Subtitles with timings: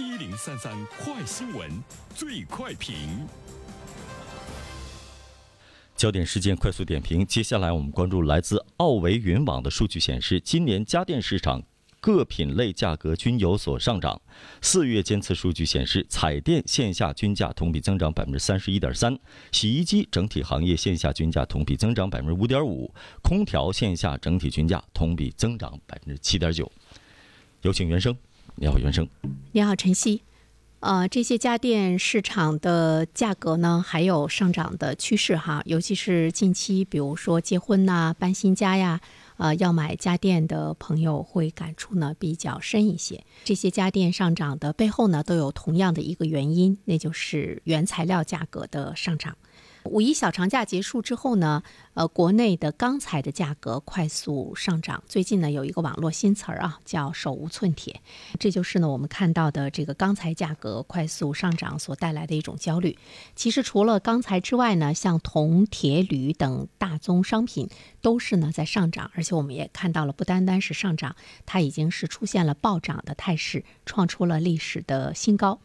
[0.00, 0.72] 一零三三
[1.02, 1.68] 快新闻，
[2.14, 3.26] 最快评。
[5.96, 7.26] 焦点事件快速点评。
[7.26, 11.60] 接下来我们关注来自奥维云网的数据显示，今年家电市场
[12.00, 14.22] 各品类价格均有所上涨。
[14.62, 19.18] 四月监测数据显示，彩电线下均价同比增长百分之三十一点三，
[19.50, 26.70] 洗衣机整体行业线下均价同比增长百分之五点五，空调线下整体均价同比增长百分之七点九。
[27.62, 28.16] 有请原生，
[28.60, 29.08] 你好，袁生。
[29.52, 30.20] 你好，晨曦。
[30.80, 39.00] 呃，这些家电市场的价格呢，还有上涨的趋势哈，尤其是近期，比如说结婚呐、搬新家呀，
[39.36, 43.22] 呃，要买家电的朋友会感触呢比较深一些。
[43.44, 49.36] 这些家电上涨的背后呢，都有同样的一个原因，那就是原材料价格的上涨。
[49.84, 51.62] 五一小长假结束之后呢，
[51.94, 55.02] 呃，国内的钢材的价格快速上涨。
[55.06, 58.00] 最近呢，有一个网络新词儿啊，叫“手无寸铁”，
[58.38, 62.98] 这就是呢我们看到的这个钢材价格快速上涨所带来的一种焦虑。
[63.34, 67.68] 其实除了钢材之外呢，像铜、铁、铝等大宗商品
[68.02, 75.60] 都是呢在上涨，而且我们也看到了，不单单是上涨，它已经是出现了暴涨的态势，创出了历史的新高。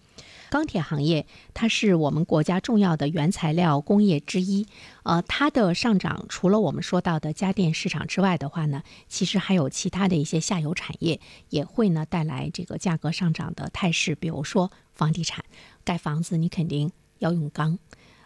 [0.53, 4.67] 钢铁行业，它是我们国家重要的原材料工业之一。
[5.01, 14.13] 呃，它的上涨，除了我们说到的家电市场之外的话呢，其实还有其他的一些下游产业也会呢带来这个价格上涨的态势。
[14.13, 15.43] 比如说房地产，
[15.83, 17.79] 盖房子你肯定要用钢，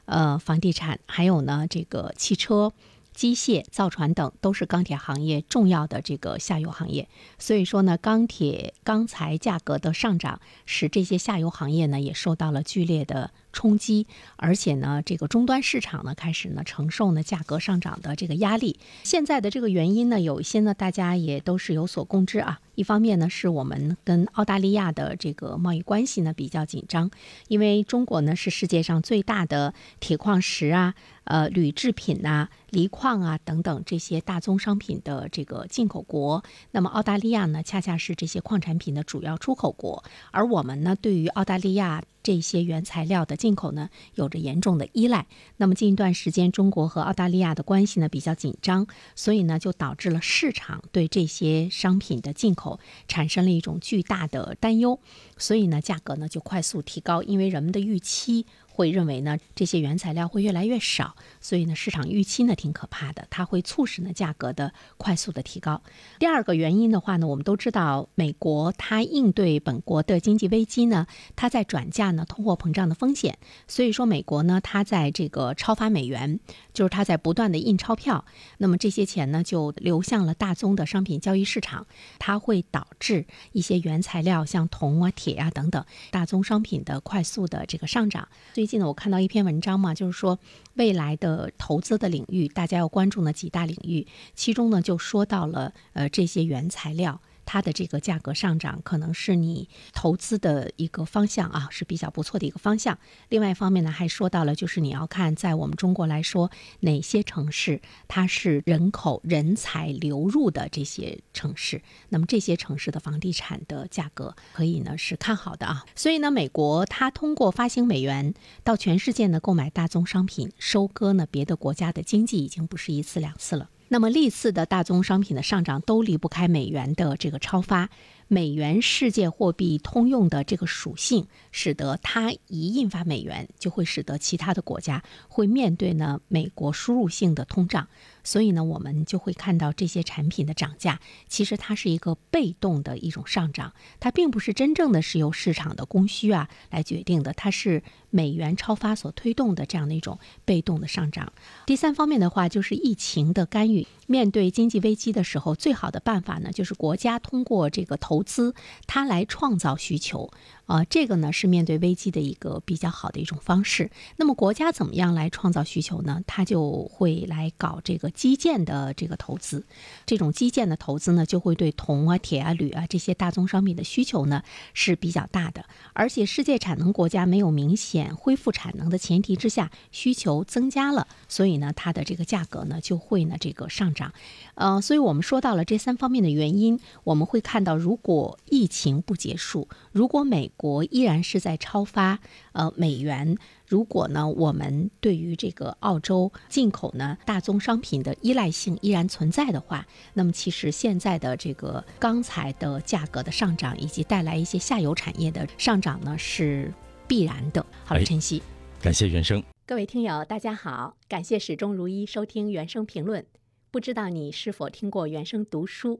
[0.04, 2.74] 呃，房地产还有呢这个汽车。
[3.18, 13.32] 机械、造船等都是钢铁行业重要的这个下游行业，所以说呢，钢铁钢材价格的上涨，使这些下游行业呢也受到了剧烈的。
[13.54, 18.80] 冲击，而且呢，这个终端市场呢开始呢承受呢价格上涨的这个压力。
[19.04, 22.60] 现在的这个原因呢，有一些呢大家也都是有所共知啊。
[22.76, 27.10] 一方面呢，是我们跟澳大利亚的这个贸易关系呢比较紧张，
[27.48, 36.44] 因为中国呢是世界上最大的铁矿石啊、呃铝制品呐、锂矿啊等等这些大宗商品的这个进口国。
[36.70, 42.04] 那么澳大利亚呢，恰恰是这些矿产品的主要出口国，而我们呢，对于澳大利亚。
[42.28, 45.28] 这些原材料的进口呢，有着严重的依赖。
[45.56, 55.00] 那么近一段时间，中国和澳大利亚的关系呢比较紧张，所以呢就导致了市场对这些商品的进口产生了一种巨大的担忧，
[55.38, 58.46] 所以呢价格呢就快速提高，因为人们的预期。
[58.78, 65.82] 会认为呢，这些原材料会越来越少，所以呢，市场预期呢挺可怕的，它会促使呢价格的快速的提高。
[66.20, 76.40] 第二个原因的话呢，我们都知道，美国它应对本国的经济危机呢，它在转嫁呢通货膨胀的风险，所以说美国呢，它在这个超发美元，
[76.72, 78.26] 就是它在不断的印钞票，
[78.60, 81.88] 那么这些钱呢就流向了大宗的商品交易市场，
[82.20, 88.28] 它会导致一些原材料像铜啊、铁啊等等大宗商品的快速的这个上涨。
[88.54, 90.38] 所以最近呢，我看到一篇文章嘛，就是说
[90.74, 94.06] 未来的投资的领域，大家要关注呢几大领域，
[94.36, 97.22] 其中呢就说到了呃这些原材料。
[97.48, 103.00] 它的这个价格上涨，可能是你投资的一个方向啊，是比较不错的一个方向。
[103.30, 115.86] 另外一方面呢，还说到了，就是你要看在我们中国来说，哪些城市它是人口人才流入的这些城市，那么这些城市的房地产的价格可以呢是看好的啊。
[115.96, 118.34] 所以呢，美国它通过发行美元
[118.66, 123.70] 到全世界呢购买大宗商品，收割呢别的国家的经济，已经不是一次两次了。
[123.90, 127.90] 那么历次的大宗商品的上涨都离不开美元的这个超发，
[128.28, 137.88] 美元世界货币通用的这个属性，使得它一印发美元，就会使得其他的国家会面对呢美国输入性的通胀。
[138.24, 141.00] 所以呢，我们就会看到这些产品的涨价，
[141.30, 143.72] 其实它是一个被动的一种上涨，
[144.02, 151.32] 它并不是真正的是由市场的供需啊来决定的，它是美元超发所推动的这样的一种被动的上涨。
[151.66, 153.88] 第三方面的话，就是疫情的干预。
[154.08, 158.56] 面对经济危机的时候，最好的办法呢，就是国家通过这个投投资，
[158.88, 160.32] 它来创造需求。
[160.66, 163.90] 啊，这个呢是面对危机的一个比较好的一种方式。
[164.18, 166.22] 那么国家怎么样来创造需求呢？
[166.28, 169.66] 它就会来搞这个基建的这个投资。
[170.06, 174.44] 这种基建的投资呢，就会对铜啊、铁啊、铝啊这些大宗商品的需求呢
[174.74, 175.64] 是比较大的。
[175.94, 184.12] 而且世界产能国家没有明显恢复产能的前提之下，需求增加了，所以呢它的这个价格呢就会呢这个上涨。
[184.56, 188.07] 呃，所以我们说到了这三方面的原因，我们会看到如果。
[188.08, 192.20] 果疫情不结束，如果美国依然是在超发
[192.54, 193.38] 呃美元，
[193.68, 206.74] 如果呢我们对于这个澳洲进口呢大宗商品的依赖性依然存在的话，那么其实现在的这个钢材的价格的上涨，以及带来一些下游产业的上涨呢是
[207.10, 207.66] 必然的。
[207.84, 208.42] 好晨曦。
[208.82, 209.44] 感谢原生。
[209.66, 213.26] 各位听友，大家好，感谢始终如一收听原声评论。
[213.70, 216.00] 不知道你是否听过原声读书？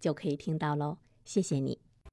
[0.00, 0.98] 就可以听到喽。
[1.24, 1.87] 谢谢你。